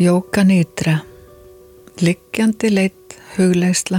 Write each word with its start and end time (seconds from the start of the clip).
Jóka 0.00 0.40
nýtra, 0.44 1.02
liggjandi 2.00 2.70
leitt 2.72 3.16
hugleisla. 3.36 3.98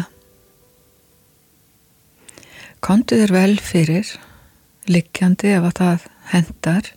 Kontu 2.82 3.20
þér 3.22 3.34
vel 3.36 3.54
fyrir, 3.62 4.10
liggjandi 4.90 5.52
ef 5.54 5.68
að 5.70 5.76
það 5.78 6.08
hendar, 6.32 6.90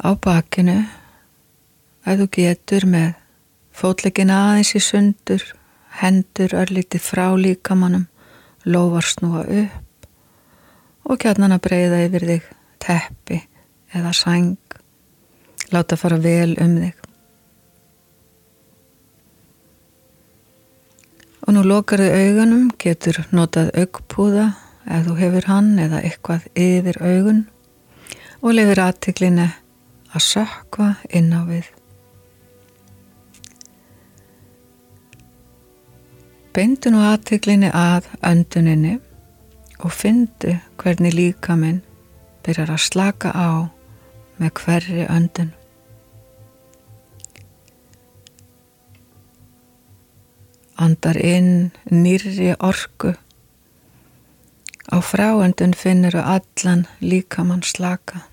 á 0.00 0.08
bakinu, 0.16 0.78
að 2.08 2.22
þú 2.22 2.28
getur 2.38 2.86
með 2.94 3.10
fótlegin 3.76 4.32
aðeins 4.32 4.72
í 4.72 4.80
sundur, 4.80 5.44
hendur 6.00 6.56
örlítið 6.62 7.04
frá 7.10 7.26
líkamannum, 7.36 8.08
lofar 8.64 9.04
snúa 9.04 9.44
upp 9.44 10.08
og 11.04 11.20
kjarnan 11.20 11.58
að 11.58 11.64
breyða 11.68 12.00
yfir 12.06 12.26
þig 12.32 12.48
teppi 12.80 13.42
eða 13.92 14.16
sæng, 14.16 14.56
láta 15.76 16.00
fara 16.00 16.16
vel 16.24 16.56
um 16.56 16.80
þig. 16.80 16.99
Og 21.50 21.56
nú 21.56 21.64
lokar 21.66 21.98
þau 21.98 22.12
augunum, 22.14 22.66
getur 22.78 23.16
notað 23.34 23.72
augpúða 23.80 24.44
ef 24.86 25.00
þú 25.02 25.14
hefur 25.18 25.48
hann 25.50 25.72
eða 25.82 25.98
eitthvað 26.06 26.44
yfir 26.54 27.00
augun 27.02 27.40
og 28.38 28.54
lefur 28.54 28.80
aðtiklinni 28.84 29.48
að 30.14 30.22
sökva 30.28 30.92
inn 31.10 31.34
á 31.34 31.42
við. 31.50 31.66
Beindu 36.54 36.94
nú 36.94 37.02
aðtiklinni 37.10 37.74
að 37.74 38.06
önduninni 38.30 39.00
og 39.82 39.90
fyndu 39.90 40.54
hvernig 40.78 41.18
líka 41.18 41.58
minn 41.58 41.82
byrjar 42.46 42.76
að 42.78 42.84
slaka 42.86 43.34
á 43.34 43.66
með 44.38 44.54
hverri 44.62 45.10
öndun. 45.10 45.56
Andar 50.80 51.18
inn 51.20 51.72
nýrri 51.90 52.54
orku. 52.58 53.12
Á 54.90 54.96
fráendun 55.04 55.76
finnur 55.76 56.16
allan 56.16 56.86
líkamann 57.00 57.62
slaka. 57.62 58.24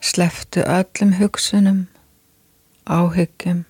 Sleftu 0.00 0.60
öllum 0.60 1.14
hugsunum, 1.18 1.86
áhyggjum 2.84 3.64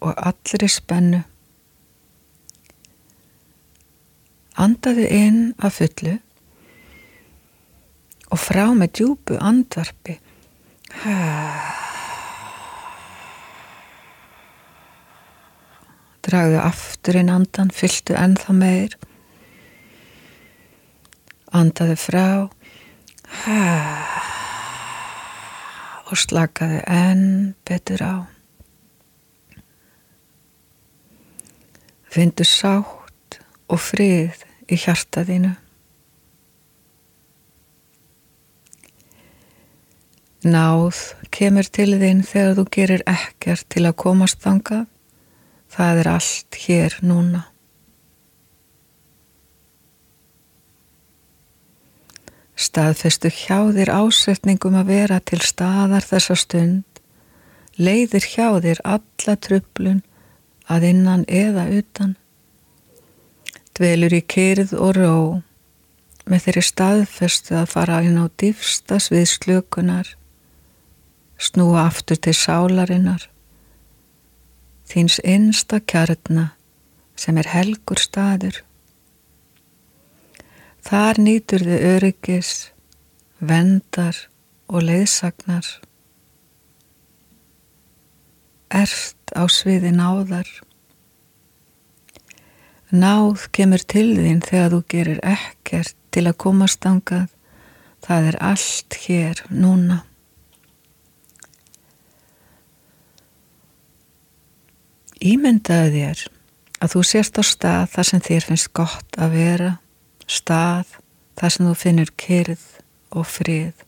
og 0.00 0.14
allri 0.16 0.68
spennu. 0.68 1.24
Andaðu 4.56 5.08
inn 5.12 5.42
að 5.60 5.74
fullu 5.80 6.14
og 8.32 8.40
frá 8.40 8.64
með 8.72 8.94
djúbu 9.00 9.40
andvarpi. 9.40 10.20
Hæ. 11.02 11.85
Dragðu 16.26 16.58
aftur 16.58 17.20
inn 17.20 17.30
andan, 17.30 17.68
fylgtu 17.70 18.16
ennþá 18.18 18.54
meir. 18.56 18.96
Andaðu 21.54 21.94
frá. 22.02 22.24
Og 26.06 26.18
slakaðu 26.18 26.80
enn 26.90 27.54
betur 27.68 28.02
á. 28.02 28.14
Findu 32.10 32.46
sátt 32.48 33.38
og 33.70 33.78
frið 33.82 34.42
í 34.66 34.80
hjartaðínu. 34.82 35.52
Náð 40.46 40.98
kemur 41.34 41.70
til 41.70 41.92
þín 42.02 42.26
þegar 42.26 42.58
þú 42.58 42.66
gerir 42.74 43.06
ekkert 43.10 43.66
til 43.70 43.86
að 43.86 43.98
komast 44.02 44.42
þangað 44.42 44.86
Það 45.76 45.98
er 46.00 46.08
allt 46.08 46.56
hér 46.56 46.94
núna. 47.04 47.42
Staðfestu 52.56 53.28
hjá 53.28 53.58
þér 53.76 53.92
ásetningum 53.92 54.78
að 54.80 54.92
vera 54.94 55.18
til 55.20 55.42
staðar 55.44 56.06
þessa 56.08 56.38
stund, 56.40 57.02
leiðir 57.76 58.24
hjá 58.24 58.56
þér 58.64 58.80
alla 58.88 59.36
trublun 59.36 60.00
að 60.72 60.88
innan 60.94 61.28
eða 61.28 61.66
utan. 61.76 62.16
Dvelur 63.76 64.16
í 64.16 64.22
kyrð 64.24 64.72
og 64.80 64.96
ró 64.96 65.14
með 66.24 66.48
þeirri 66.48 66.66
staðfestu 66.70 67.60
að 67.60 67.72
fara 67.76 68.00
inn 68.08 68.16
á 68.16 68.24
dýfstas 68.40 69.12
við 69.12 69.28
slökunar, 69.36 70.16
snúa 71.36 71.84
aftur 71.84 72.16
til 72.16 72.32
sálarinnar 72.32 73.28
þíns 74.86 75.18
einsta 75.24 75.80
kjarna 75.80 76.50
sem 77.18 77.38
er 77.40 77.48
helgur 77.50 78.00
staður. 78.00 78.62
Þar 80.86 81.18
nýtur 81.18 81.64
þið 81.66 81.84
öryggis, 81.96 82.52
vendar 83.42 84.18
og 84.70 84.86
leiðsagnar. 84.86 85.66
Ert 88.70 89.34
á 89.34 89.42
sviði 89.50 89.90
náðar. 89.94 90.48
Náð 92.94 93.48
kemur 93.56 93.82
til 93.82 94.12
þín 94.14 94.44
þegar 94.46 94.76
þú 94.76 94.82
gerir 94.92 95.22
ekkert 95.26 95.96
til 96.14 96.26
að 96.30 96.38
komast 96.44 96.86
ángað. 96.86 97.32
Það 98.06 98.28
er 98.30 98.38
allt 98.52 98.98
hér 99.06 99.42
núna. 99.50 100.04
Ímyndaðu 105.16 105.92
þér 105.94 106.22
að 106.84 106.92
þú 106.92 107.02
sérst 107.08 107.38
á 107.40 107.42
stað 107.46 107.84
þar 107.94 108.08
sem 108.10 108.22
þér 108.26 108.46
finnst 108.50 108.72
gott 108.76 109.16
að 109.16 109.36
vera, 109.38 109.70
stað 110.28 110.96
þar 111.40 111.54
sem 111.54 111.68
þú 111.68 111.74
finnur 111.80 112.12
kyrð 112.20 112.64
og 113.16 113.28
frið. 113.30 113.84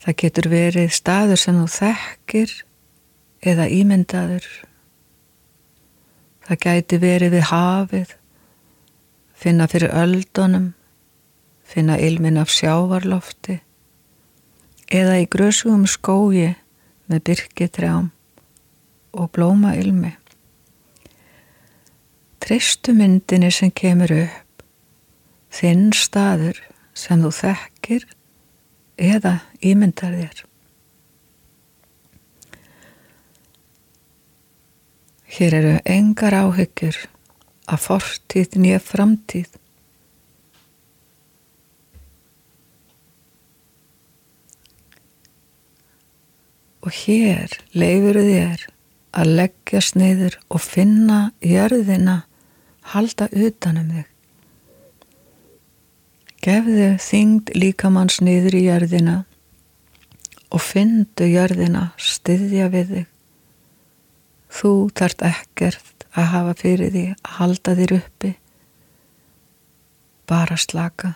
Það 0.00 0.18
getur 0.24 0.48
verið 0.52 0.92
staður 0.96 1.40
sem 1.40 1.56
þú 1.60 1.66
þekkir 1.76 2.52
eða 3.48 3.68
ímyndaður. 3.72 4.46
Það 6.44 6.62
gæti 6.66 7.00
verið 7.00 7.34
við 7.36 7.48
hafið, 7.48 8.14
finna 9.32 9.68
fyrir 9.70 9.96
öldunum, 9.96 10.70
finna 11.64 11.96
ilmin 11.96 12.40
af 12.40 12.52
sjávarlofti 12.52 13.60
eða 14.90 15.20
í 15.22 15.28
grösugum 15.30 15.84
skói 15.86 16.56
með 17.10 17.24
byrkitrjám 17.26 18.10
og 19.18 19.30
blóma 19.34 19.74
ilmi. 19.78 20.12
Tristu 22.40 22.94
myndinni 22.96 23.50
sem 23.52 23.72
kemur 23.74 24.12
upp, 24.14 24.64
þinn 25.50 25.90
staður 25.94 26.60
sem 26.94 27.20
þú 27.22 27.32
þekkir 27.34 28.06
eða 29.00 29.34
ímyndar 29.60 30.14
þér. 30.16 30.44
Hér 35.30 35.56
eru 35.60 35.74
engar 35.86 36.34
áhyggjur 36.34 36.96
að 37.70 37.84
fortíð 37.84 38.56
nýja 38.58 38.80
framtíð. 38.82 39.52
Og 46.80 46.92
hér 47.02 47.52
leifur 47.76 48.20
þér 48.24 48.66
að 49.20 49.32
leggja 49.40 49.82
sniður 49.84 50.36
og 50.48 50.62
finna 50.64 51.20
jörðina 51.44 52.22
halda 52.92 53.28
utanum 53.32 53.90
þig. 53.94 54.06
Gefðu 56.40 56.90
þingd 57.04 57.52
líkamann 57.58 58.10
sniður 58.12 58.56
í 58.56 58.64
jörðina 58.64 59.16
og 60.50 60.62
fyndu 60.64 61.28
jörðina 61.28 61.90
styðja 62.00 62.70
við 62.72 62.94
þig. 62.94 63.08
Þú 64.50 64.72
þart 64.98 65.26
ekkert 65.28 66.06
að 66.10 66.30
hafa 66.32 66.54
fyrir 66.58 66.94
því 66.94 67.04
að 67.12 67.34
halda 67.36 67.74
þér 67.78 67.92
uppi, 68.00 68.30
bara 70.30 70.56
slaka. 70.58 71.14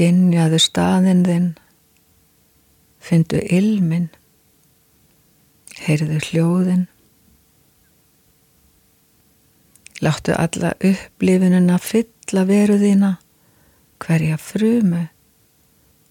Skinnjaðu 0.00 0.56
staðinn 0.56 1.18
þinn, 1.26 1.48
fyndu 3.04 3.36
ilmin, 3.52 4.06
heyrðu 5.76 6.20
hljóðin, 6.24 6.86
láttu 10.00 10.32
alla 10.32 10.70
upplifinuna 10.88 11.76
fylla 11.84 12.46
veruðina, 12.48 13.10
hverja 14.00 14.38
frumu 14.40 15.02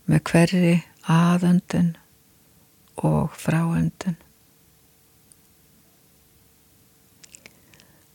með 0.06 0.22
hverri 0.30 0.76
aðöndun 1.10 1.90
og 3.02 3.34
fráöndun. 3.42 4.22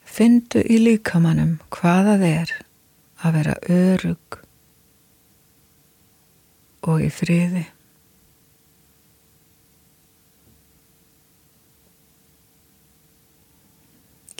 Findu 0.06 0.62
í 0.62 0.78
líkamannum 0.86 1.58
hvaða 1.74 2.16
er 2.30 2.56
að 3.26 3.38
vera 3.40 3.58
örug 3.82 4.43
og 6.84 7.02
í 7.04 7.10
friði. 7.12 7.64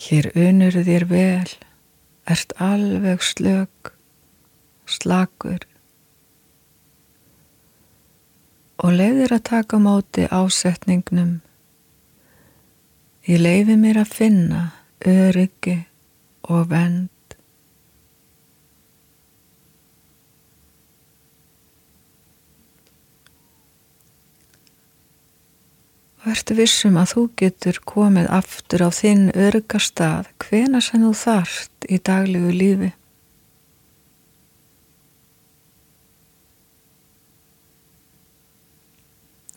Hér 0.04 0.28
unur 0.36 0.74
þér 0.84 1.06
vel, 1.08 1.52
ert 2.28 2.52
alveg 2.60 3.24
slög, 3.24 3.94
slagur 4.84 5.64
og 8.84 8.92
leiðir 8.92 9.32
að 9.32 9.46
taka 9.48 9.78
móti 9.80 10.26
ásetningnum. 10.28 11.38
Ég 13.24 13.40
leiði 13.40 13.78
mér 13.80 14.02
að 14.02 14.14
finna 14.18 14.62
öryggi 15.08 15.78
og 16.52 16.68
vend. 16.72 17.13
Vertu 26.24 26.54
vissum 26.56 26.94
að 26.96 27.10
þú 27.10 27.22
getur 27.36 27.78
komið 27.84 28.30
aftur 28.32 28.86
á 28.86 28.90
þinn 28.96 29.26
örgastað 29.36 30.30
hvena 30.40 30.80
sem 30.80 31.02
þú 31.04 31.10
þarft 31.20 31.88
í 31.92 31.98
daglegu 32.00 32.52
lífi. 32.54 32.88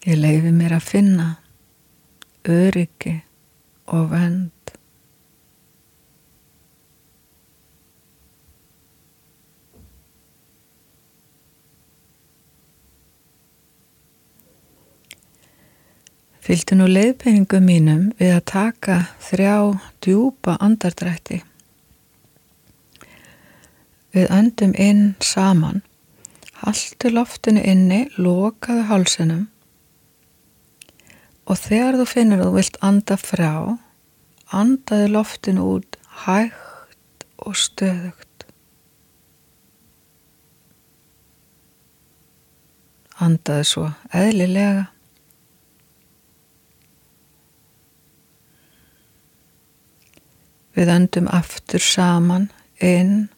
Ég 0.08 0.19
leifi 0.19 0.52
mér 0.56 0.75
að 0.75 0.90
finna 0.90 1.30
öryggi 2.48 3.16
og 3.92 4.12
vend. 4.12 4.76
Fylgdu 16.47 16.77
nú 16.79 16.85
leiðbeiningum 16.88 17.65
mínum 17.67 18.03
við 18.15 18.29
að 18.38 18.45
taka 18.47 18.94
þrjá 19.19 19.55
djúpa 20.05 20.53
andardrætti. 20.63 21.41
Við 24.15 24.31
öndum 24.31 24.71
inn 24.79 25.01
saman, 25.19 25.81
haldu 26.63 27.11
loftinu 27.11 27.65
inni, 27.67 28.05
lokaðu 28.15 28.88
hálsunum 28.88 29.44
og 31.47 31.59
þegar 31.59 31.99
þú 31.99 32.07
finnur 32.13 32.39
að 32.39 32.47
þú 32.47 32.55
vilt 32.61 32.81
anda 32.94 33.19
frá, 33.19 33.51
andaðu 34.55 35.13
loftinu 35.19 35.69
út 35.75 36.01
hægt 36.23 37.27
og 37.44 37.59
stöðugt. 37.59 38.47
Andaðu 43.19 43.73
svo 43.75 43.89
eðlilega. 44.15 44.94
Við 50.77 50.91
öndum 50.94 51.27
aftur 51.33 51.81
saman 51.81 52.51
inn, 52.83 53.29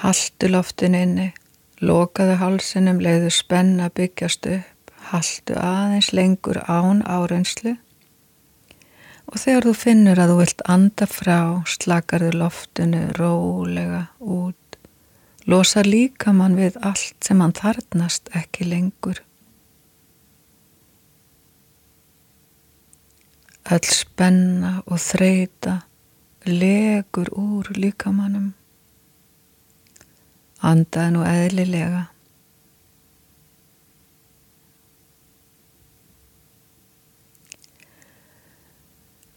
haldu 0.00 0.48
loftin 0.48 0.96
inni, 0.96 1.26
lokaðu 1.84 2.38
halsinum, 2.40 3.02
leiðu 3.04 3.28
spenna 3.34 3.90
byggjast 3.92 4.48
upp, 4.48 4.94
haldu 5.12 5.58
aðeins 5.60 6.08
lengur 6.16 6.62
án 6.64 7.04
árenslu 7.04 7.76
og 9.28 9.36
þegar 9.42 9.68
þú 9.68 9.74
finnur 9.76 10.20
að 10.22 10.32
þú 10.32 10.36
vilt 10.40 10.62
anda 10.72 11.08
frá, 11.10 11.38
slakarðu 11.68 12.32
loftinu 12.40 13.02
rólega 13.18 14.06
út, 14.24 14.78
losa 15.44 15.84
líka 15.84 16.32
mann 16.32 16.56
við 16.56 16.78
allt 16.80 17.16
sem 17.24 17.40
hann 17.44 17.56
þarnast 17.56 18.32
ekki 18.36 18.68
lengur. 18.72 19.20
Öll 23.68 23.84
spenna 23.84 24.78
og 24.88 24.96
þreita 24.96 25.74
legur 26.48 27.28
úr 27.36 27.68
líkamannum. 27.76 28.54
Andaði 30.64 31.12
nú 31.12 31.26
eðlilega. 31.28 32.06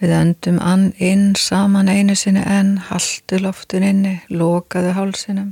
Við 0.01 0.15
öndum 0.17 0.63
ann 0.63 0.89
inn 0.97 1.33
saman 1.35 1.91
einu 1.91 2.15
sinni 2.15 2.41
en 2.47 2.77
haldu 2.87 3.37
loftun 3.43 3.83
inni, 3.85 4.15
lokaðu 4.31 4.95
hálsinum, 4.97 5.51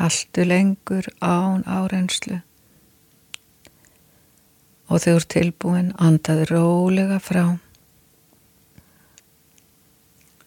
haldu 0.00 0.48
lengur 0.48 1.12
án 1.20 1.62
árenslu 1.68 2.40
og 4.90 5.06
eru 5.06 5.22
tilbúin 5.30 5.92
andaði 6.02 6.48
rólega 6.50 7.20
frá. 7.22 7.44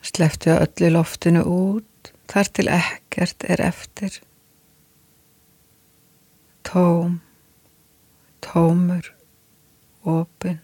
Sleftu 0.03 0.51
öllu 0.57 0.89
loftinu 0.91 1.43
út 1.47 2.11
þar 2.27 2.49
til 2.51 2.67
ekkert 2.75 3.45
er 3.47 3.63
eftir. 3.63 4.17
Tóm, 6.67 7.21
tómur, 8.43 9.07
opin. 10.03 10.59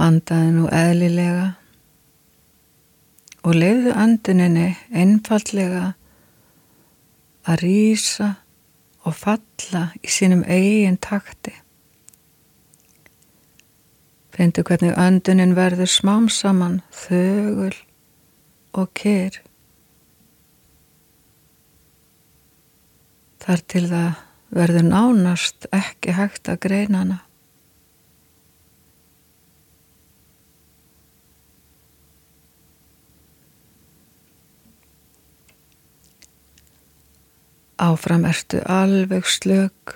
Andaði 0.00 0.54
nú 0.56 0.70
eðlilega 0.72 1.50
og 3.44 3.58
lefðu 3.60 3.92
anduninni 4.00 4.70
einfallega 4.96 5.90
að 7.44 7.60
rýsa 7.60 8.30
og 9.04 9.14
falla 9.16 9.88
í 10.02 10.10
sínum 10.10 10.44
eigin 10.48 10.96
takti. 11.00 11.52
Findu 14.34 14.64
hvernig 14.66 14.96
öndunin 14.98 15.54
verður 15.54 15.90
smám 15.90 16.30
saman 16.32 16.80
þögul 17.04 17.74
og 18.74 18.88
kyr. 18.98 19.36
Þar 23.44 23.62
til 23.70 23.84
það 23.92 24.24
verður 24.54 24.88
nánast 24.88 25.68
ekki 25.74 26.16
hægt 26.16 26.50
að 26.50 26.62
greina 26.66 27.04
hana. 27.04 27.20
Áfram 37.78 38.24
ertu 38.24 38.60
alveg 38.70 39.26
slög, 39.26 39.94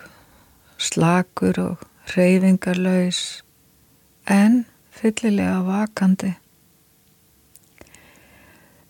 slakur 0.78 1.58
og 1.62 1.84
reyfingarlaus 2.16 3.44
en 4.26 4.64
fyllilega 4.90 5.60
vakandi. 5.62 6.32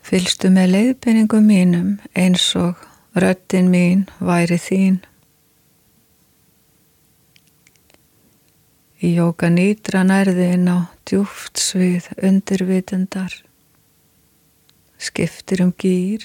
Fylstu 0.00 0.48
með 0.48 0.72
leiðbynningum 0.72 1.44
mínum 1.44 1.90
eins 2.16 2.46
og 2.56 2.80
röttin 3.12 3.68
mín 3.68 4.06
væri 4.24 4.56
þín. 4.56 5.02
Í 9.04 9.12
jóka 9.18 9.52
nýtra 9.52 10.00
nærðin 10.08 10.64
á 10.72 10.88
djúft 11.04 11.60
svið 11.60 12.08
undirvitundar, 12.24 13.36
skiptir 14.96 15.60
um 15.62 15.76
gýr, 15.76 16.24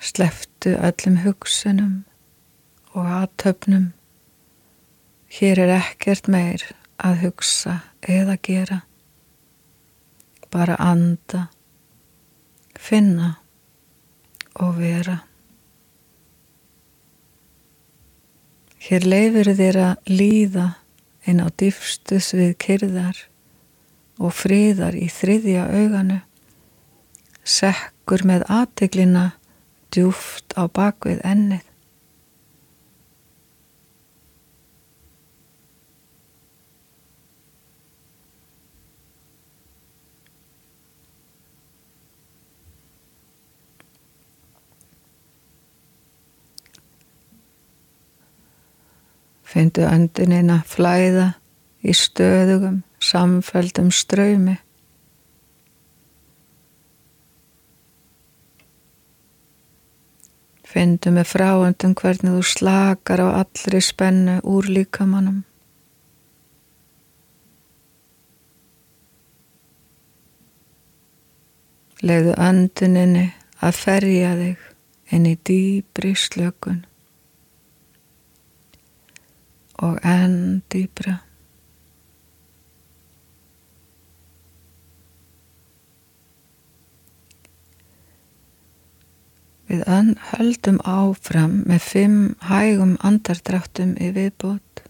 Sleftu 0.00 0.72
öllum 0.80 1.18
hugsunum 1.24 2.04
og 2.96 3.04
aðtöfnum. 3.04 3.90
Hér 5.28 5.60
er 5.60 5.72
ekkert 5.76 6.28
meir 6.32 6.64
að 6.96 7.26
hugsa 7.26 7.74
eða 8.08 8.38
gera. 8.40 8.78
Bara 10.50 10.78
anda, 10.80 11.48
finna 12.80 13.34
og 14.56 14.80
vera. 14.80 15.20
Hér 18.80 19.04
leifir 19.04 19.52
þér 19.58 19.78
að 19.84 20.14
líða 20.16 20.66
inn 21.28 21.42
á 21.44 21.52
dýfstus 21.52 22.32
við 22.32 22.54
kyrðar 22.64 23.18
og 24.20 24.32
fríðar 24.32 24.96
í 24.96 25.10
þriðja 25.12 25.66
auganu, 25.68 26.22
sekkur 27.44 28.24
með 28.28 28.46
aðteglina 28.48 29.26
djúft 29.90 30.54
á 30.56 30.66
bakvið 30.70 31.20
ennið. 31.26 31.66
Fyndu 49.50 49.82
öndunina 49.82 50.60
flæða 50.62 51.32
í 51.82 51.90
stöðugum, 51.96 52.84
samfældum 53.02 53.90
ströymi. 53.90 54.60
Findu 60.70 61.10
með 61.10 61.26
fráöndum 61.32 61.96
hvernig 61.98 62.36
þú 62.36 62.42
slakar 62.46 63.22
á 63.26 63.42
allri 63.42 63.80
spennu 63.82 64.36
úr 64.46 64.68
líkamannum. 64.70 65.40
Legðu 72.06 72.36
önduninni 72.38 73.24
að 73.60 73.80
ferja 73.80 74.30
þig 74.38 74.68
inn 75.16 75.26
í 75.26 75.34
dýbri 75.50 76.14
slökun 76.14 76.84
og 79.82 79.98
enn 80.06 80.62
dýbra. 80.70 81.18
Við 89.70 89.84
höldum 90.32 90.80
áfram 90.82 91.60
með 91.70 91.84
fimm 91.86 92.14
hægum 92.42 92.96
andardráttum 93.06 93.92
í 94.02 94.08
viðbót. 94.16 94.82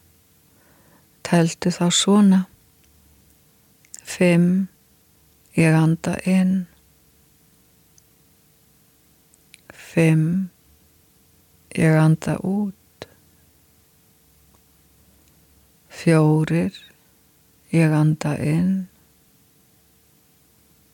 Teltu 1.20 1.68
þá 1.68 1.84
svona. 1.92 2.38
Fimm, 4.00 4.70
ég 5.52 5.76
anda 5.76 6.16
inn. 6.25 6.64
Fimm, 9.68 10.49
ég 11.76 12.00
anda 12.00 12.40
út. 12.40 13.08
Fjórir, 16.00 16.72
ég 17.68 17.92
anda 17.92 18.38
inn. 18.40 18.87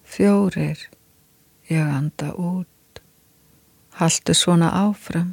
Fjórir, 0.03 0.89
ég 1.71 1.87
anda 1.87 2.35
út. 2.35 2.76
Haldu 3.97 4.35
svona 4.37 4.69
áfram. 4.77 5.31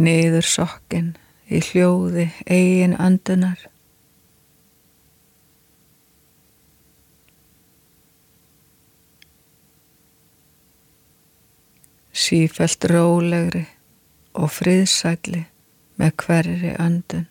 Niður 0.00 0.48
sokkinn 0.48 1.12
í 1.52 1.60
hljóði 1.60 2.30
eigin 2.48 2.96
andunar. 2.96 3.60
Sífælt 12.16 12.88
rólegri 12.88 13.66
og 14.32 14.48
friðsæli 14.56 15.49
með 16.00 16.16
hverri 16.24 16.72
andun. 16.80 17.28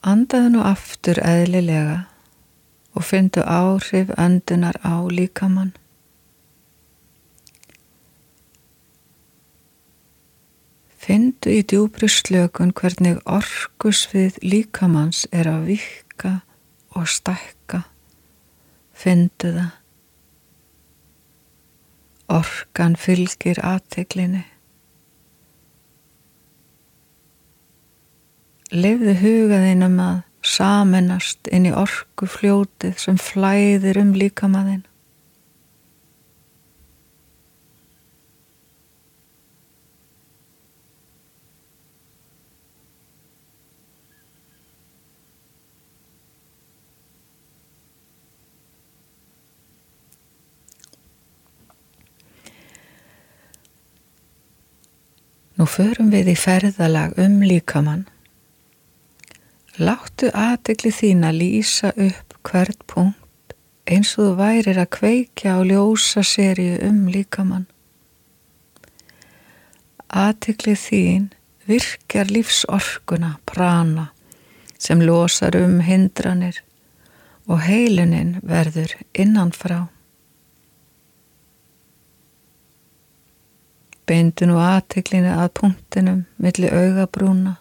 Andaðu 0.00 0.54
nú 0.54 0.62
aftur 0.64 1.18
eðlilega 1.20 1.98
og 2.96 3.04
fyndu 3.04 3.42
áhrif 3.44 4.12
andunar 4.16 4.78
á 4.80 5.04
líkamann. 5.10 5.74
Findu 11.00 11.52
í 11.52 11.60
djúbri 11.66 12.08
slökun 12.12 12.72
hvernig 12.76 13.18
orkus 13.24 14.06
við 14.12 14.38
líkamanns 14.44 15.26
er 15.32 15.50
að 15.50 15.68
vika 15.72 16.32
og 16.94 17.08
stækka. 17.08 17.82
Findu 18.94 19.52
það. 19.56 19.79
Orkan 22.30 22.94
fylgir 22.94 23.58
aðteglinni. 23.66 24.44
Livðu 28.70 29.16
hugaðinn 29.18 29.82
um 29.82 29.96
að 30.04 30.20
samennast 30.46 31.50
inn 31.50 31.66
í 31.66 31.72
orku 31.74 32.28
fljótið 32.30 33.00
sem 33.02 33.18
flæðir 33.18 33.98
um 33.98 34.14
líkamannin. 34.14 34.84
Nú 55.60 55.66
förum 55.68 56.08
við 56.08 56.30
í 56.32 56.34
ferðalag 56.40 57.18
um 57.20 57.42
líkamann. 57.44 58.06
Láttu 59.76 60.30
aðegli 60.32 60.88
þín 60.88 61.26
að 61.28 61.36
lýsa 61.36 61.90
upp 62.00 62.32
hvert 62.48 62.80
punkt 62.88 63.52
eins 63.84 64.14
og 64.14 64.22
þú 64.22 64.30
værir 64.38 64.80
að 64.80 64.88
kveikja 64.96 65.58
á 65.58 65.60
ljósa 65.60 66.24
sériu 66.24 66.78
um 66.86 67.02
líkamann. 67.12 67.66
Aðegli 70.08 70.78
þín 70.80 71.28
virkjar 71.68 72.32
lífsorkuna, 72.32 73.34
prana, 73.44 74.08
sem 74.80 75.04
losar 75.04 75.60
um 75.60 75.82
hindranir 75.84 76.62
og 77.44 77.60
heiluninn 77.68 78.38
verður 78.40 78.96
innanfrá. 79.12 79.90
Beindu 84.10 84.48
nú 84.50 84.56
aðteklinu 84.58 85.30
að 85.38 85.52
punktinum 85.54 86.22
millir 86.42 86.72
augabrúna 86.74 87.52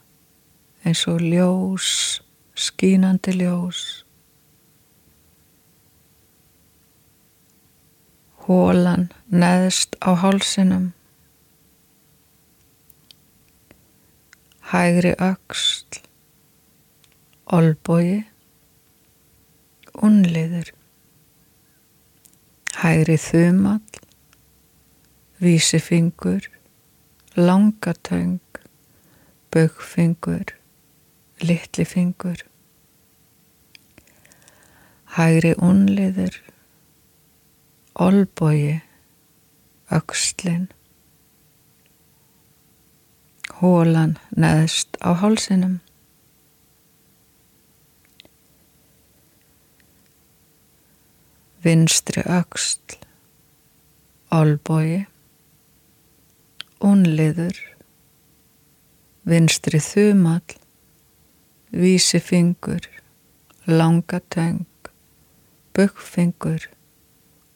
eins 0.81 1.03
og 1.05 1.21
ljós, 1.21 1.89
skínandi 2.57 3.35
ljós. 3.37 3.81
Hólan 8.47 9.11
neðst 9.29 9.93
á 10.01 10.17
hálsinum. 10.17 10.89
Hægri 14.73 15.13
öksl, 15.21 16.01
olbogi, 17.45 18.23
unliður. 20.01 20.73
Hægri 22.81 23.21
þumall, 23.21 23.98
vísifingur, 25.41 26.41
langatöng, 27.35 28.39
bögfingur, 29.51 30.53
litlifingur, 31.41 32.43
hægri 35.15 35.53
unliður, 35.57 36.35
olbogi, 37.95 38.81
aukslinn, 39.89 40.67
hólan 43.61 44.17
neðst 44.35 44.99
á 44.99 45.15
hálsinum. 45.23 45.79
Vinstri 51.63 52.23
auksl, 52.23 52.99
olbogi, 54.31 55.07
Ónliður, 56.79 57.57
vinstri 59.27 59.81
þumall, 59.83 60.53
vísifingur, 61.75 62.85
langatöng, 63.67 64.63
böggfingur 65.75 66.69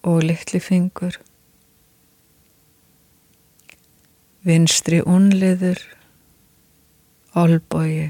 og 0.03 0.25
litlifingur. 0.27 1.15
Vinstri 4.43 4.99
ónliður, 5.07 5.79
olbogi, 7.31 8.09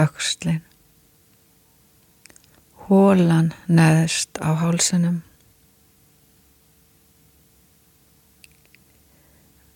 aukslin. 0.00 0.62
Hólan 2.88 3.52
neðst 3.68 4.40
á 4.40 4.56
hálsunum. 4.56 5.20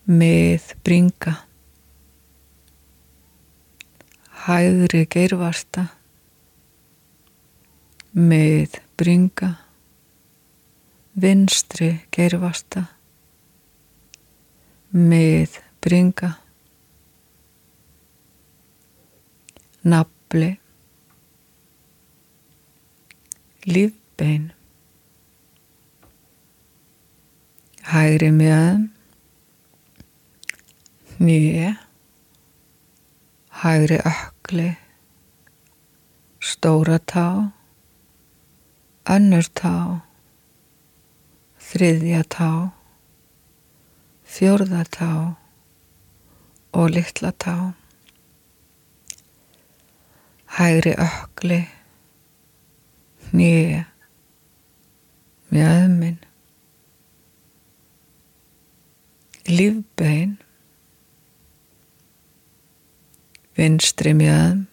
Með 0.06 0.70
bringa. 0.86 1.32
Hæðri 4.46 5.02
geirvarta. 5.10 5.88
Með 8.14 8.78
bringa. 8.94 9.50
Vinstri 11.18 11.90
geirvarta. 12.14 12.86
Með 14.94 15.58
bringa. 15.82 16.36
Nafli. 19.82 20.54
Lífbein. 23.66 24.52
Hægri 27.86 28.30
mjöðum 28.34 28.92
nýja 31.18 31.74
hægri 33.50 33.98
ökli. 33.98 34.76
Stóra 36.40 36.98
tá. 36.98 37.50
Önnur 39.08 39.48
tá. 39.54 40.00
Þriðja 41.58 42.22
tá. 42.28 42.50
Fjörða 44.24 44.84
tá. 44.84 45.12
Og 46.72 46.90
litla 46.90 47.32
tá. 47.32 47.72
Hægri 50.46 50.94
ökli. 50.94 51.64
Nýja 53.32 53.84
mjöðminn 55.50 56.18
lífbein 59.48 60.36
vinstri 63.56 64.12
mjöðum 64.12 64.66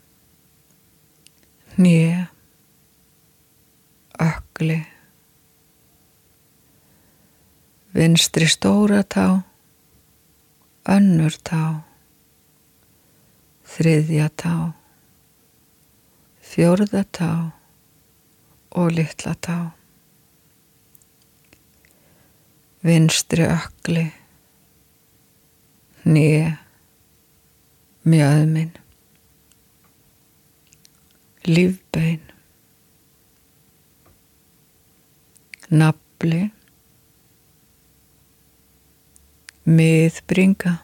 nýja 1.80 2.28
ökli. 4.20 4.84
Vinstri 7.94 8.48
stóra 8.50 9.04
tá 9.04 9.44
önnur 10.90 11.36
tá 11.48 11.84
þriðja 13.74 14.28
tá 14.36 14.56
fjörða 16.44 17.06
tá 17.08 17.32
og 18.76 18.92
litla 18.92 19.34
tá. 19.40 19.60
Vinstri 22.84 23.48
ökli 23.48 24.10
nýja 26.04 26.63
mjöðminn 28.04 28.74
lífbein. 31.46 32.22
Nafli. 35.70 36.52
Miðbringa. 39.64 40.78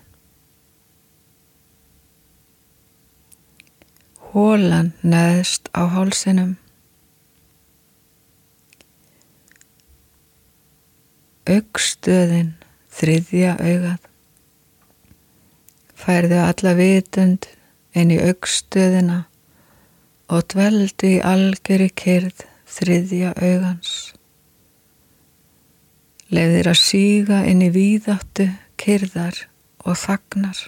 Hólan 4.32 4.94
neðst 5.02 5.72
á 5.76 5.84
hálsinum. 5.90 6.58
Aukstöðin 11.50 12.54
þriðja 12.94 13.56
augað 13.58 14.09
færðu 16.00 16.40
alla 16.44 16.76
vitund 16.78 17.50
inn 17.98 18.14
í 18.14 18.20
aukstöðina 18.22 19.24
og 20.30 20.46
dveldi 20.54 21.16
í 21.18 21.22
algeri 21.26 21.90
kyrð 21.98 22.46
þriðja 22.70 23.34
augans. 23.36 23.94
Leðir 26.30 26.70
að 26.70 26.82
síga 26.84 27.40
inn 27.50 27.64
í 27.66 27.72
víðáttu 27.74 28.52
kyrðar 28.80 29.48
og 29.82 29.98
þagnar. 29.98 30.60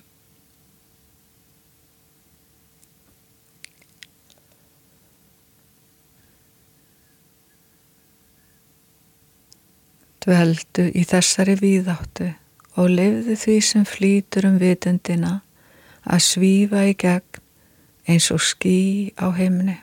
Dveldu 10.21 10.89
í 10.97 11.05
þessari 11.09 11.55
víðáttu 11.61 12.27
og 12.79 12.89
lefðu 12.89 13.35
því 13.35 13.57
sem 13.67 13.85
flýtur 13.87 14.47
um 14.47 14.59
vitundina 14.61 15.39
að 16.05 16.25
svífa 16.25 16.85
í 16.89 16.95
gegn 16.97 17.41
eins 18.09 18.31
og 18.33 18.41
ský 18.41 19.11
á 19.19 19.29
heimni. 19.35 19.77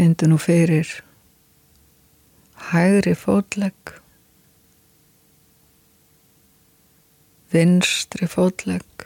Findu 0.00 0.30
nú 0.30 0.38
fyrir 0.40 0.88
hægri 2.70 3.12
fótlegg, 3.20 3.90
vinstri 7.52 8.24
fótlegg, 8.32 9.04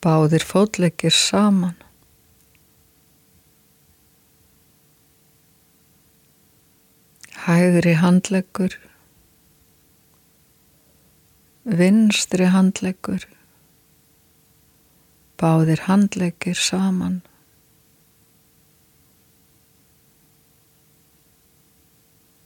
báðir 0.00 0.48
fótleggir 0.48 1.12
saman. 1.12 1.76
Hægri 7.44 7.98
handleggur, 8.00 8.80
vinstri 11.68 12.48
handleggur, 12.56 13.28
báðir 15.36 15.90
handleggir 15.92 16.56
saman. 16.56 17.26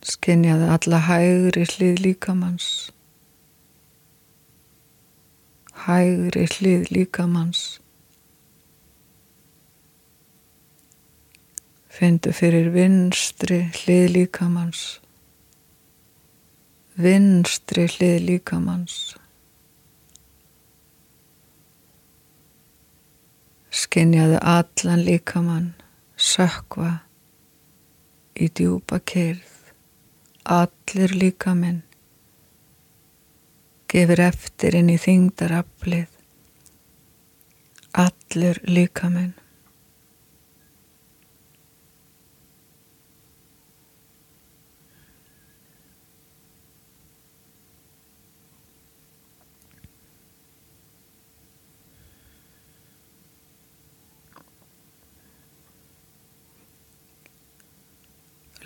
Skinjaði 0.02 0.66
alla 0.66 0.98
hægri 1.06 1.62
hlið 1.62 2.00
líkamanns. 2.02 2.68
Hægri 5.84 6.48
hlið 6.50 6.90
líkamanns. 6.90 7.60
Findu 11.86 12.32
fyrir 12.34 12.72
vinstri 12.74 13.60
hlið 13.78 14.08
líkamanns. 14.16 14.82
Vinstri 16.98 17.86
hlið 17.94 18.18
líkamanns. 18.32 18.98
Skinjaði 23.70 24.42
allan 24.58 25.06
líkamann 25.06 25.72
sökva 26.18 26.92
í 28.34 28.50
djúpa 28.50 28.98
kyrð 28.98 29.51
allir 30.44 31.14
líka 31.14 31.54
minn 31.54 31.82
gefur 33.92 34.20
eftir 34.24 34.74
inn 34.74 34.90
í 34.90 34.96
þingdaraflið 34.98 36.08
allur 38.04 38.58
líka 38.66 39.10
minn 39.12 39.34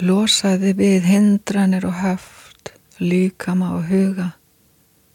losaði 0.02 0.72
við 0.76 1.06
hindranir 1.08 1.86
og 1.88 2.00
höft, 2.02 2.72
líkama 3.00 3.72
og 3.78 3.86
huga, 3.90 4.30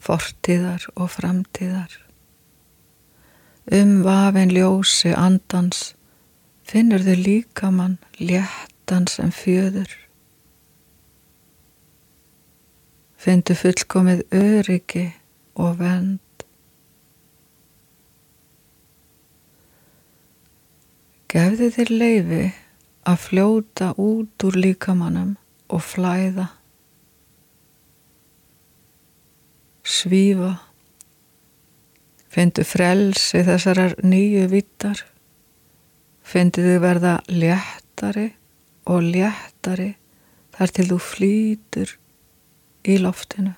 fortíðar 0.02 0.88
og 0.96 1.12
framtíðar. 1.14 1.98
Um 3.72 4.02
vafin 4.04 4.50
ljósi 4.52 5.14
andans 5.14 5.92
finnur 6.66 7.04
þau 7.06 7.18
líkamann 7.20 8.00
léttan 8.18 9.06
sem 9.10 9.30
fjöður. 9.32 9.92
Findu 13.22 13.54
fullkomið 13.54 14.24
öryggi 14.34 15.06
og 15.62 15.78
vend. 15.78 16.46
Gefðu 21.32 21.70
þér 21.76 21.94
leifi 21.94 22.46
að 23.08 23.22
fljóta 23.26 23.92
út 23.98 24.46
úr 24.46 24.58
líkamannum 24.62 25.36
og 25.72 25.82
flæða, 25.82 26.48
svífa, 29.82 30.52
findu 32.32 32.66
frelsi 32.68 33.42
þessarar 33.48 33.98
nýju 34.06 34.46
vittar, 34.52 35.06
Fyndi 36.32 36.64
þið 36.64 36.78
verða 36.80 37.16
léttari 37.28 38.30
og 38.88 39.02
léttari 39.04 39.90
þar 40.56 40.72
til 40.78 40.86
þú 40.88 41.00
flýtur 41.04 41.90
í 42.88 42.96
loftinu. 43.02 43.52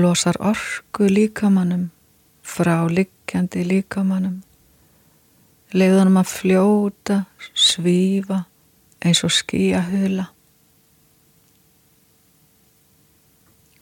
Losar 0.00 0.40
orgu 0.40 1.10
líkamannum 1.12 1.90
frá 2.40 2.78
liggjandi 3.26 3.64
líkamannum. 3.66 4.42
Leifðanum 5.74 6.20
að 6.20 6.28
fljóta, 6.30 7.24
svífa 7.54 8.44
eins 9.02 9.24
og 9.24 9.32
skíahula. 9.34 10.28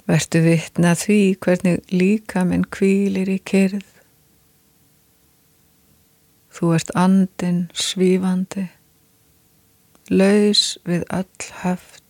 Vertu 0.08 0.40
vittna 0.44 0.94
því 0.96 1.36
hvernig 1.40 1.84
líkaminn 1.92 2.64
kvílir 2.64 3.28
í 3.28 3.38
kyrð. 3.44 3.84
Þú 6.54 6.72
ert 6.74 6.94
andin 6.94 7.66
svífandi, 7.74 8.70
laus 10.08 10.78
við 10.84 11.04
öll 11.12 11.52
höft. 11.60 12.03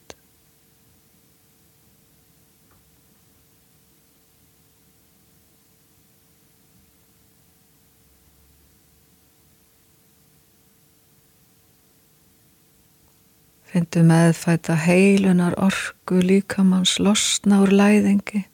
Findu 13.75 14.05
meðfæta 14.07 14.77
heilunar 14.79 15.57
orgu 15.59 16.21
líkamanns 16.23 16.93
losna 17.03 17.57
úr 17.65 17.73
læðingi. 17.75 18.45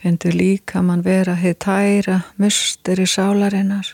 Findu 0.00 0.32
líkamann 0.32 1.04
vera 1.04 1.36
heið 1.36 1.58
tæra 1.66 2.16
mustur 2.40 3.04
í 3.04 3.10
sálarinnar. 3.12 3.92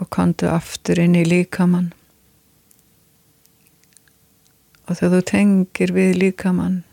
Og 0.00 0.08
kontu 0.08 0.48
aftur 0.48 1.04
inn 1.04 1.20
í 1.20 1.28
líkamann. 1.28 1.92
Og 4.88 4.94
þegar 4.96 5.18
þú 5.18 5.24
tengir 5.36 5.98
við 6.00 6.22
líkamann 6.24 6.86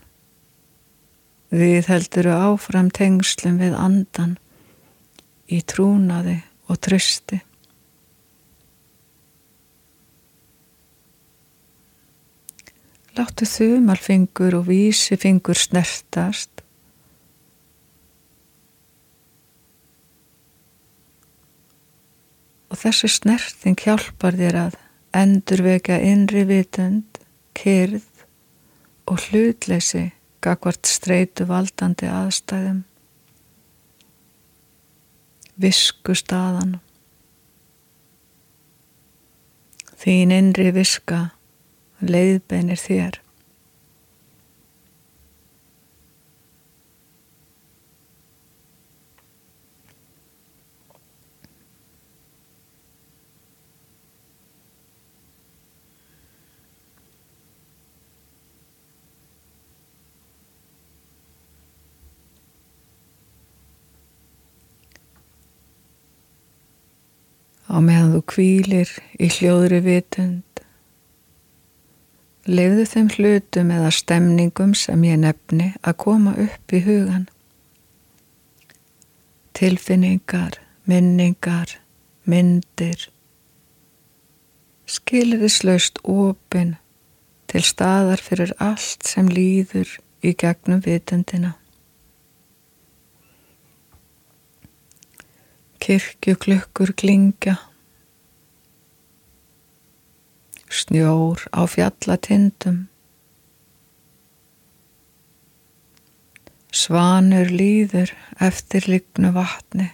Við 1.54 1.90
helduru 1.92 2.34
áfram 2.34 2.90
tengslum 2.90 3.60
við 3.62 3.76
andan 3.78 4.38
í 5.46 5.62
trúnaði 5.62 6.40
og 6.66 6.80
trösti. 6.82 7.38
Láttu 13.16 13.46
þumalfingur 13.48 14.58
og 14.58 14.66
vísifingur 14.68 15.56
snertast. 15.56 16.52
Og 22.74 22.82
þessi 22.82 23.08
snerting 23.14 23.80
hjálpar 23.80 24.36
þér 24.36 24.60
að 24.66 24.82
endurveka 25.16 26.02
innri 26.04 26.44
vitund, 26.50 27.22
kyrð 27.56 28.04
og 29.08 29.22
hlutleysi 29.30 30.10
gagvart 30.46 30.86
streitu 30.86 31.48
valdandi 31.50 32.10
aðstæðum, 32.12 32.84
visku 35.62 36.16
staðan. 36.18 36.78
Þín 40.06 40.34
innri 40.36 40.70
viska 40.76 41.22
leiðbeinir 42.06 42.78
þér. 42.78 43.25
Á 67.76 67.78
meðan 67.84 68.14
þú 68.16 68.22
kvílir 68.32 68.92
í 69.20 69.28
hljóðri 69.36 69.82
vitund. 69.84 70.62
Leifðu 72.48 72.86
þeim 72.88 73.10
hlutum 73.16 73.72
eða 73.76 73.90
stemningum 73.92 74.76
sem 74.78 75.04
ég 75.04 75.20
nefni 75.20 75.74
að 75.82 75.98
koma 76.06 76.36
upp 76.40 76.76
í 76.78 76.82
hugan. 76.86 77.26
Tilfinningar, 79.58 80.60
minningar, 80.86 81.76
myndir. 82.24 83.10
Skilirislaust 84.86 86.00
opin 86.04 86.76
til 87.50 87.64
staðar 87.66 88.22
fyrir 88.22 88.54
allt 88.62 89.08
sem 89.10 89.28
líður 89.32 89.98
í 90.22 90.36
gegnum 90.38 90.84
vitundina. 90.86 91.56
Kirkjuklukkur 95.86 96.96
klingja, 96.98 97.60
snjór 100.66 101.44
á 101.54 101.62
fjallatindum, 101.70 102.80
svanur 106.74 107.52
líður 107.54 108.16
eftir 108.42 108.88
lignu 108.90 109.30
vatni, 109.36 109.92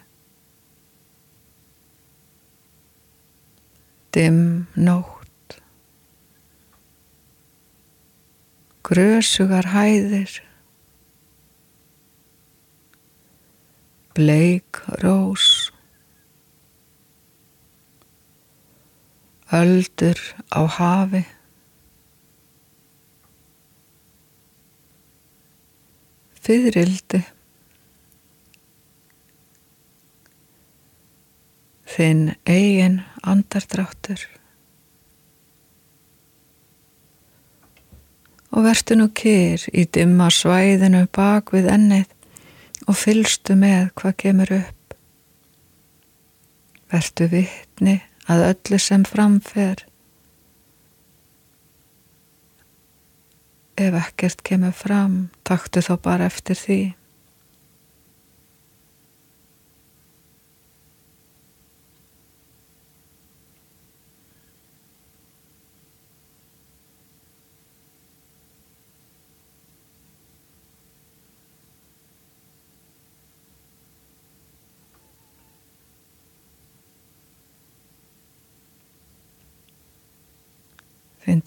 dimm 4.16 4.72
nótt, 4.80 5.60
grösugar 8.88 9.74
hæðir, 9.76 10.40
bleik 14.16 14.82
rós, 15.04 15.71
öldur 19.52 20.20
á 20.50 20.62
hafi. 20.68 21.26
Fyririldi. 26.42 27.22
Þinn 31.92 32.32
eigin 32.48 33.02
andardráttur. 33.28 34.24
Og 38.52 38.66
vertu 38.66 38.96
nú 39.00 39.10
kyr 39.16 39.64
í 39.72 39.86
dimma 39.88 40.32
svæðinu 40.32 41.06
bak 41.16 41.52
við 41.56 41.70
ennið 41.72 42.08
og 42.88 42.98
fylstu 42.98 43.56
með 43.60 43.92
hvað 44.00 44.16
kemur 44.24 44.56
upp. 44.58 44.96
Vertu 46.92 47.28
vittni 47.32 48.00
að 48.30 48.46
öllu 48.52 48.80
sem 48.82 49.06
framfer 49.08 49.86
ef 53.82 53.98
ekkert 53.98 54.44
kemur 54.46 54.76
fram 54.76 55.30
taktu 55.48 55.82
þá 55.82 55.94
bara 56.06 56.28
eftir 56.30 56.60
því 56.60 56.80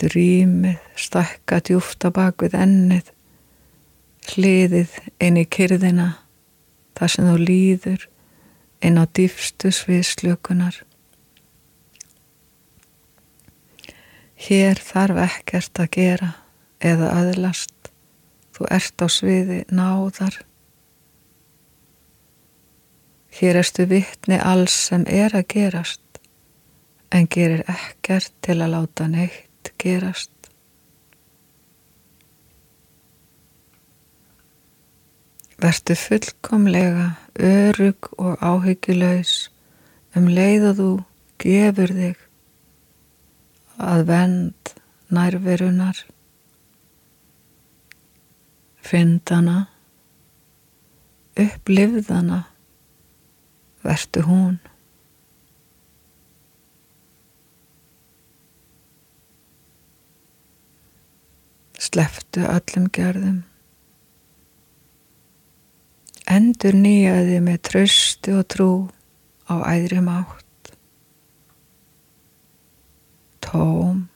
Findu 0.04 0.20
rýmið, 0.20 0.80
stakka 1.00 1.62
djúft 1.64 2.04
á 2.04 2.12
bakvið 2.12 2.54
ennið, 2.60 3.06
hliðið 4.28 4.96
inn 5.16 5.38
í 5.40 5.44
kyrðina, 5.48 6.08
þar 6.92 7.12
sem 7.14 7.28
þú 7.30 7.36
líður 7.40 8.04
inn 8.84 9.00
á 9.00 9.08
dýfstu 9.08 9.70
sviðslökunar. 9.72 10.76
Hér 14.44 14.82
þarf 14.84 15.22
ekkert 15.24 15.80
að 15.80 15.88
gera 15.96 16.28
eða 16.84 17.08
aðlast, 17.22 17.88
þú 18.52 18.68
ert 18.76 19.00
á 19.00 19.08
sviði 19.08 19.62
náðar. 19.72 20.36
Hér 23.40 23.62
erstu 23.62 23.88
vittni 23.88 24.36
alls 24.36 24.76
sem 24.90 25.08
er 25.08 25.32
að 25.32 25.48
gerast 25.56 26.22
en 27.08 27.24
gerir 27.24 27.64
ekkert 27.64 28.36
til 28.44 28.60
að 28.60 28.72
láta 28.76 29.08
neitt 29.08 29.48
gerast. 29.80 30.30
Vertu 35.60 35.94
fullkomlega 35.96 37.14
örug 37.40 38.10
og 38.18 38.42
áhyggjulegs 38.42 39.48
um 40.18 40.26
leið 40.28 40.66
og 40.70 40.80
þú 40.80 40.90
gefur 41.44 41.94
þig 41.94 42.20
að 43.84 44.04
vend 44.10 44.74
nærverunar, 45.14 46.02
fyndana, 48.84 49.64
upplifðana, 51.38 52.44
vertu 53.84 54.22
hún. 54.28 54.60
Sleftu 61.84 62.46
öllum 62.48 62.86
gerðum. 62.96 63.42
Endur 66.30 66.76
nýjaði 66.80 67.40
með 67.44 67.58
tröstu 67.68 68.38
og 68.40 68.46
trú 68.54 68.68
á 69.52 69.60
æðri 69.68 70.00
mátt. 70.06 70.70
Tóm 73.44 74.06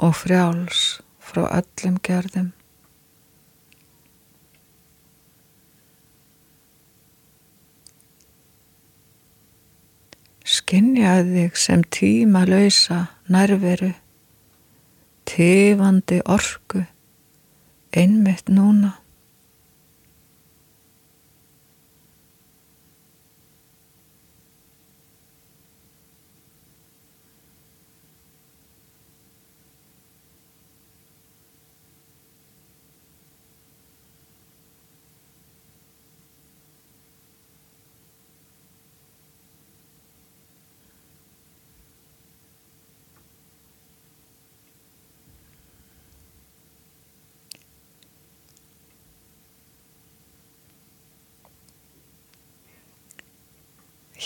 og 0.00 0.16
frjáls 0.16 1.02
frá 1.20 1.44
öllum 1.60 2.00
gerðum. 2.08 2.48
Skinnjaði 10.48 11.42
þig 11.42 11.64
sem 11.68 11.88
tíma 11.92 12.48
lausa 12.48 13.02
nærveru 13.28 13.92
tifandi 15.38 16.18
orku 16.26 16.80
einmitt 17.94 18.48
núna. 18.50 18.90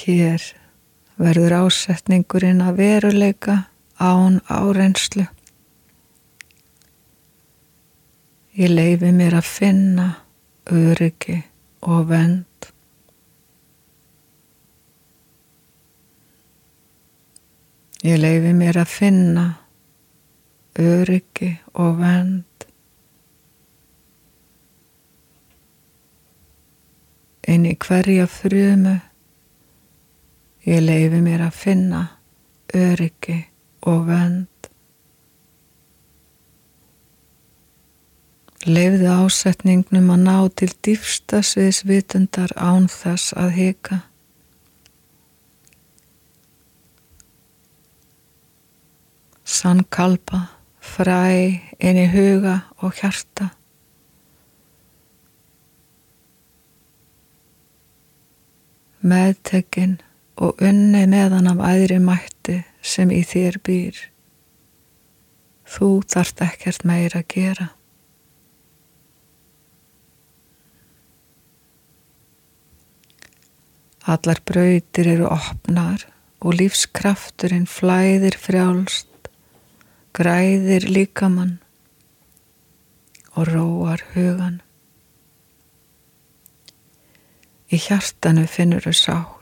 Hér 0.03 0.43
verður 1.15 1.53
ásetningurinn 1.63 2.63
að 2.65 2.81
veruleika 2.81 3.55
án 4.03 4.41
árenslu. 4.51 5.29
Ég 8.59 8.73
leifi 8.73 9.13
mér 9.15 9.37
að 9.39 9.47
finna 9.47 10.07
öryggi 10.67 11.37
og 11.87 12.09
vend. 12.11 12.67
Ég 18.03 18.19
leifi 18.19 18.57
mér 18.59 18.81
að 18.83 18.91
finna 18.97 19.47
öryggi 20.83 21.53
og 21.79 22.03
vend. 22.03 22.67
Inn 27.47 27.71
í 27.71 27.79
hverja 27.79 28.27
frumu 28.27 28.99
Ég 30.63 30.79
leifi 30.79 31.19
mér 31.19 31.49
að 31.49 31.57
finna 31.59 32.01
öryggi 32.79 33.41
og 33.91 34.05
vend. 34.07 34.69
Leifði 38.63 39.09
ásetningnum 39.11 40.13
að 40.15 40.21
ná 40.23 40.37
til 40.55 40.69
dýfsta 40.87 41.41
sviðsvitundar 41.43 42.55
án 42.55 42.87
þess 42.87 43.35
að 43.35 43.51
hika. 43.57 43.99
Sann 49.43 49.83
kalpa, 49.91 50.45
fræ 50.79 51.59
inn 51.83 52.01
í 52.05 52.07
huga 52.15 52.55
og 52.79 52.95
hjarta. 53.03 53.51
Meðtekinn 59.03 59.99
og 60.37 60.63
unni 60.65 61.05
meðan 61.11 61.51
af 61.51 61.61
æðri 61.67 61.99
mætti 62.03 62.63
sem 62.83 63.13
í 63.13 63.23
þér 63.27 63.59
býr. 63.67 64.01
Þú 65.69 65.89
þarft 66.09 66.43
ekkert 66.45 66.85
meira 66.89 67.23
að 67.23 67.29
gera. 67.35 67.69
Allar 74.03 74.41
brautir 74.45 75.07
eru 75.07 75.29
opnar 75.31 76.09
og 76.43 76.57
lífskrafturinn 76.59 77.69
flæðir 77.71 78.35
frjálst, 78.35 79.31
græðir 80.17 80.89
líkamann 80.91 81.61
og 83.39 83.47
róar 83.53 84.03
hugan. 84.17 84.59
Í 87.73 87.79
hjartanu 87.81 88.45
finnur 88.51 88.85
þau 88.85 88.99
sátt. 88.99 89.42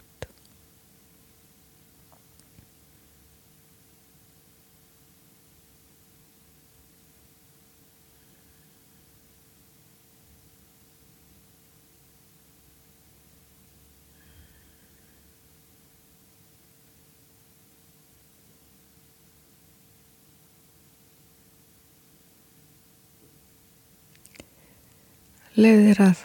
Leðir 25.58 25.98
að 25.98 26.20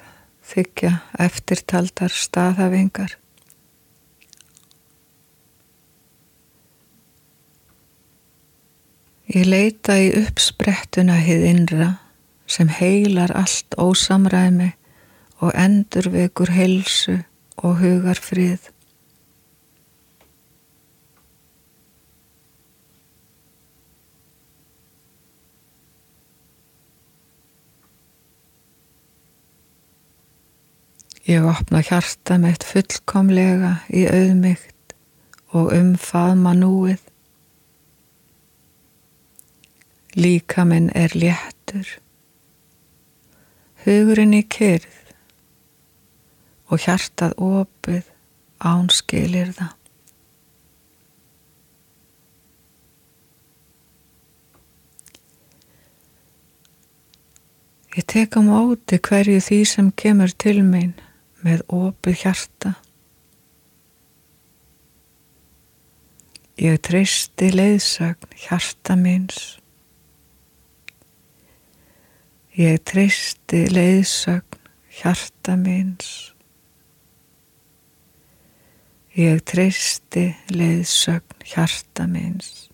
þykja 0.45 0.91
eftirtaldar 1.17 2.13
staðhafingar. 2.13 3.15
Ég 9.25 9.47
leita 9.49 9.95
í 9.97 10.11
uppsprettuna 10.19 11.17
hið 11.17 11.47
innra 11.49 11.87
sem 12.45 12.69
heilar 12.69 13.33
allt 13.33 13.73
ósamræmi 13.81 14.69
og 15.41 15.57
endur 15.57 16.11
vekur 16.13 16.53
helsu 16.53 17.17
og 17.57 17.81
hugar 17.81 18.21
Ég 31.25 31.41
opna 31.41 31.79
hjarta 31.81 32.35
mitt 32.37 32.61
fullkomlega 32.61 33.71
í 33.89 34.03
auðmygt 34.05 34.93
og 35.57 35.71
umfaðma 35.73 36.51
núið. 36.53 36.99
Líka 40.21 40.67
minn 40.69 40.91
er 40.93 41.15
léttur, 41.17 41.87
hugurinn 43.87 44.35
í 44.37 44.43
kyrð 44.45 44.99
og 46.69 46.85
hjartað 46.85 47.33
opið 47.41 48.11
ánskilir 48.61 49.49
það. 49.57 49.73
Ég 57.97 58.07
tek 58.13 58.37
á 58.37 58.41
móti 58.45 59.01
hverju 59.01 59.41
því 59.41 59.59
sem 59.73 59.89
kemur 59.97 60.29
til 60.45 60.61
minn 60.61 60.93
með 61.45 61.63
opið 61.69 62.19
hjarta. 62.23 62.73
Ég 66.59 66.79
treysti 66.87 67.51
leiðsagn 67.53 68.37
hjarta 68.45 68.95
minns. 68.99 69.41
Ég 72.55 72.79
treysti 72.87 73.65
leiðsagn 73.69 74.63
hjarta 75.01 75.57
minns. 75.59 76.13
Ég 79.15 79.39
treysti 79.47 80.25
leiðsögn 80.51 81.43
hjarta 81.47 82.03
minns. 82.03 82.65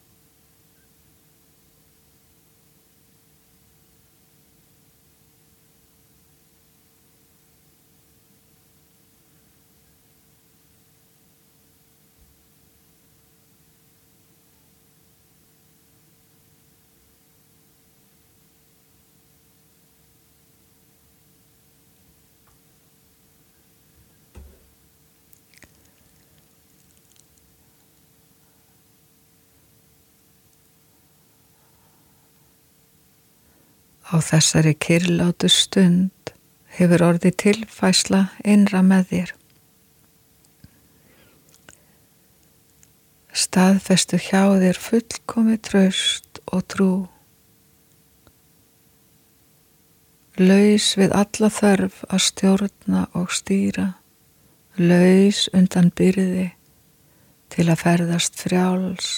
Á 34.11 34.19
þessari 34.19 34.73
kyrlátu 34.75 35.47
stund 35.47 36.33
hefur 36.75 37.03
orði 37.05 37.31
tilfæsla 37.31 38.25
innra 38.43 38.81
með 38.83 39.07
þér. 39.11 39.31
Staðfestu 43.31 44.19
hjá 44.19 44.43
þér 44.59 44.79
fullkomi 44.83 45.55
tröst 45.63 46.41
og 46.51 46.65
trú. 46.67 46.91
Laus 50.41 50.89
við 50.99 51.15
alla 51.15 51.51
þörf 51.51 52.01
að 52.11 52.23
stjórna 52.27 53.05
og 53.15 53.31
stýra. 53.31 53.87
Laus 54.79 55.45
undan 55.55 55.91
byrði 55.95 56.49
til 57.51 57.67
að 57.69 57.81
ferðast 57.85 58.39
frjáls 58.39 59.11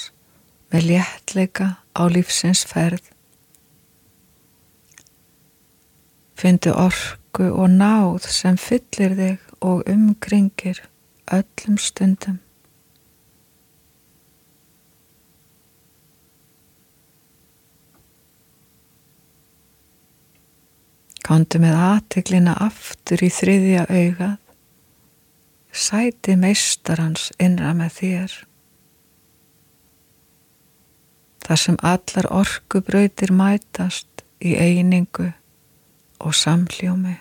með 0.73 0.89
léttleika 0.91 1.67
á 1.93 2.01
lífsins 2.10 2.65
ferð. 2.69 3.12
Fyndu 6.43 6.73
orku 6.75 7.45
og 7.56 7.69
náð 7.71 8.25
sem 8.27 8.58
fyllir 8.60 9.13
þig 9.15 9.43
og 9.63 9.86
umkringir 9.88 10.82
öllum 11.32 11.77
stundum. 11.79 12.41
Kondu 21.23 21.62
með 21.63 21.77
aðtiklina 21.79 22.58
aftur 22.65 23.23
í 23.23 23.29
þriðja 23.32 23.86
augað, 23.88 24.34
sæti 25.71 26.36
meistarans 26.41 27.29
innra 27.39 27.71
með 27.77 27.95
þér. 28.01 28.36
Þar 31.47 31.63
sem 31.63 31.79
allar 31.93 32.29
orku 32.41 32.84
brautir 32.84 33.32
mætast 33.32 34.25
í 34.43 34.58
einingu 34.60 35.29
og 36.24 36.36
samljómi. 36.38 37.18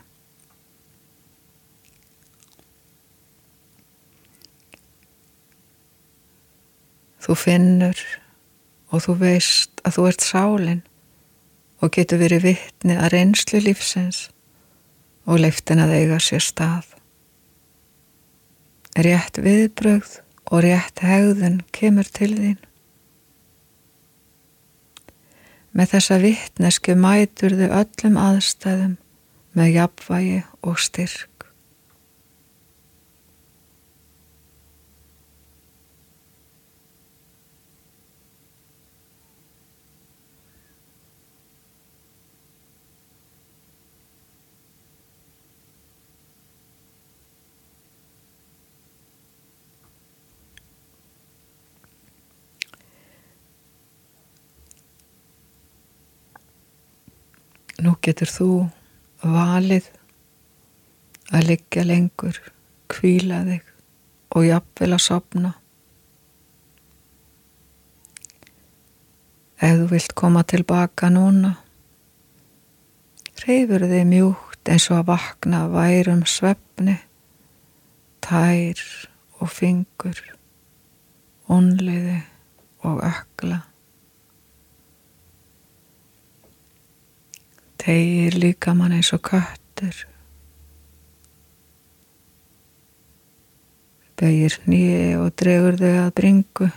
Þú 7.23 7.37
finnur 7.38 7.99
og 8.93 9.05
þú 9.05 9.19
veist 9.21 9.83
að 9.87 9.97
þú 9.97 10.07
ert 10.11 10.25
sálinn 10.27 10.83
og 11.83 11.93
getur 11.95 12.23
verið 12.23 12.49
vittni 12.49 12.97
að 12.99 13.12
reynslu 13.17 13.62
lífsins 13.62 14.25
og 15.27 15.38
leiftin 15.43 15.83
að 15.83 15.95
eiga 15.99 16.19
sér 16.23 16.43
stað. 16.43 16.88
Rétt 18.99 19.38
viðbrögð 19.43 20.19
og 20.51 20.65
rétt 20.67 21.03
hegðun 21.03 21.62
kemur 21.75 22.11
til 22.11 22.35
þín. 22.37 22.61
Með 25.72 25.94
þessa 25.94 26.16
vittnesku 26.20 26.96
mætur 27.00 27.56
þau 27.56 27.68
öllum 27.80 28.18
aðstæðum 28.20 28.96
með 29.56 29.74
jafnvægi 29.78 30.40
og 30.68 30.80
styrk. 30.80 31.28
Nú 57.82 57.92
getur 58.03 58.31
þú 58.31 58.49
valið 59.23 59.88
að 61.33 61.49
liggja 61.49 61.85
lengur, 61.87 62.38
kvíla 62.91 63.43
þig 63.47 63.69
og 64.37 64.47
jafnvel 64.47 64.91
að 64.97 65.05
sopna. 65.07 65.53
Ef 69.62 69.79
þú 69.79 69.88
vilt 69.93 70.15
koma 70.19 70.43
tilbaka 70.43 71.12
núna, 71.15 71.55
reyfur 73.45 73.87
þig 73.87 74.07
mjúkt 74.11 74.71
eins 74.73 74.88
og 74.91 75.01
að 75.01 75.09
vakna 75.12 75.65
værum 75.71 76.25
svefni, 76.27 76.99
tær 78.23 78.83
og 79.38 79.51
fingur, 79.51 80.19
onliði 81.51 82.21
og 82.87 83.05
ökla. 83.07 83.62
Tegir 87.83 88.37
líka 88.38 88.77
mann 88.79 88.92
eins 88.95 89.09
og 89.11 89.25
köttur. 89.27 89.97
Begir 94.21 94.55
nýi 94.71 95.16
og 95.18 95.33
dregur 95.35 95.75
þau 95.81 95.95
að 96.05 96.11
bringu 96.14 96.68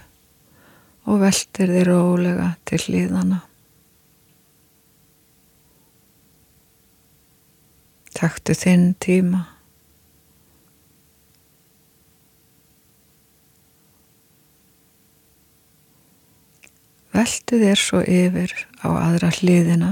og 1.05 1.19
veltir 1.21 1.69
þau 1.75 1.83
rólega 1.85 2.47
til 2.65 2.79
hlýðana. 2.87 3.37
Takktu 8.17 8.55
þinn 8.57 8.87
tíma. 8.97 9.43
Veltu 17.13 17.61
þér 17.61 17.83
svo 17.83 18.01
yfir 18.01 18.55
á 18.81 18.89
aðra 18.89 19.29
hlýðina 19.37 19.91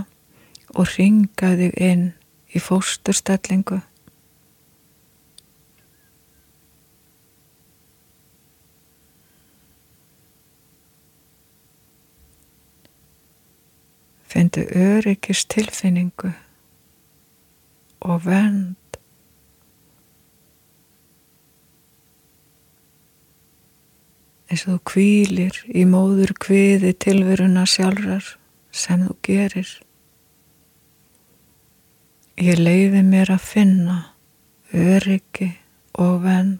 og 0.74 0.88
ringa 0.98 1.54
þig 1.60 1.74
inn 1.78 2.06
í 2.54 2.62
fósturstellingu. 2.62 3.80
Fyndu 14.34 14.64
öryggis 14.66 15.46
tilfinningu 15.46 16.34
og 18.02 18.26
vend. 18.26 18.80
eins 24.54 24.68
og 24.68 24.76
þú 24.76 24.82
kvílir 24.86 25.56
í 25.74 25.84
móður 25.90 26.36
kviði 26.38 26.92
tilveruna 27.02 27.66
sjálfrar 27.66 28.36
sem 28.70 29.02
þú 29.08 29.16
gerir. 29.26 29.70
Ég 32.42 32.58
leiði 32.58 33.04
mér 33.06 33.30
að 33.36 33.44
finna 33.46 33.98
öryggi 34.74 35.52
og 36.02 36.24
vend. 36.26 36.60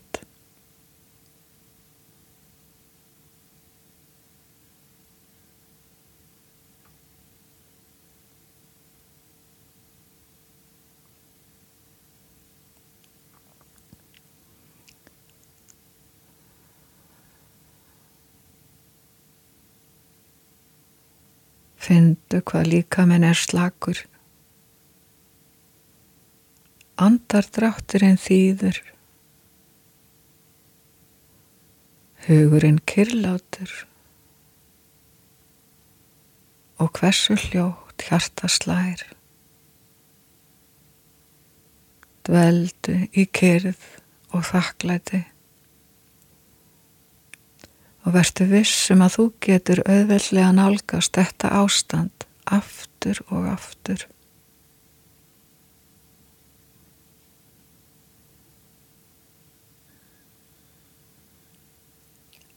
Findu 21.84 22.40
hvað 22.46 22.70
líka 22.70 23.10
minn 23.10 23.26
er 23.26 23.36
slagur 23.36 24.06
andardrátturinn 27.02 28.20
þýður, 28.22 28.78
hugurinn 32.28 32.80
kyrlátur 32.88 33.74
og 36.80 36.94
hversu 37.00 37.36
hljótt 37.40 38.06
hjarta 38.08 38.50
slær. 38.52 39.04
Dveldu 42.24 42.96
í 43.20 43.28
kyrð 43.36 43.82
og 44.34 44.46
þakklæti 44.48 45.26
og 48.04 48.16
verður 48.16 48.50
vissum 48.52 49.04
að 49.04 49.18
þú 49.18 49.26
getur 49.46 49.82
auðveldlega 49.88 50.56
nálgast 50.56 51.16
þetta 51.16 51.52
ástand 51.62 52.26
aftur 52.52 53.22
og 53.30 53.48
aftur. 53.54 54.08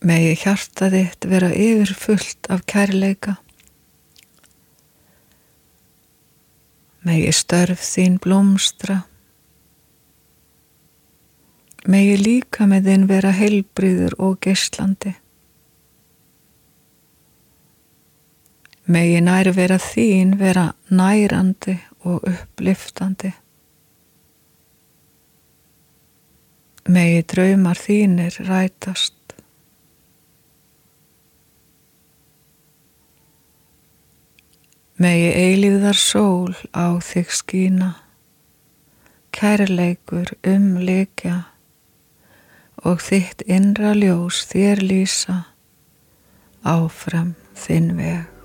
Megi 0.05 0.35
hjarta 0.37 0.91
þitt 0.93 1.25
vera 1.31 1.49
yfirfullt 1.57 2.51
af 2.53 2.67
kærleika. 2.69 3.39
Megi 7.07 7.33
störf 7.33 7.81
þín 7.81 8.19
blómstra. 8.21 9.05
Megi 11.87 12.17
líka 12.19 12.67
með 12.67 12.91
þinn 12.91 13.09
vera 13.09 13.31
heilbriður 13.33 14.19
og 14.19 14.41
geyslandi. 14.45 15.15
Megi 18.87 19.21
nær 19.23 19.51
vera 19.55 19.81
þín 19.83 20.37
vera 20.39 20.69
nærandi 20.91 21.79
og 22.05 22.27
uppliftandi. 22.31 23.33
Megi 26.87 27.23
draumar 27.33 27.81
þínir 27.81 28.43
rætast. 28.47 29.16
Megi 34.97 35.29
eilíðar 35.37 35.99
sól 36.01 36.55
á 36.73 36.97
þig 37.05 37.29
skína, 37.29 37.89
kærleikur 39.29 40.31
umleikja 40.41 41.35
og 42.81 43.05
þitt 43.05 43.45
innra 43.45 43.93
ljós 43.93 44.47
þér 44.49 44.81
lýsa. 44.81 45.37
Áfram 46.65 47.35
þinn 47.61 47.93
veg. 48.01 48.36